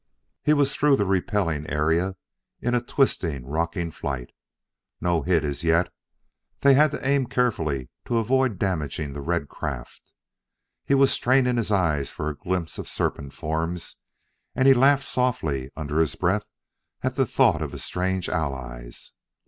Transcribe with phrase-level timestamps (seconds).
[0.41, 2.15] He was through the repelling area
[2.59, 4.31] in a twisting, rocking flight.
[4.99, 5.93] Not hit as yet;
[6.61, 10.11] they had to aim carefully to avoid damaging the red craft....
[10.83, 13.97] He was straining his eyes for a glimpse of serpent forms,
[14.55, 16.47] and he laughed softly under his breath
[17.03, 19.13] at thought of his strange allies.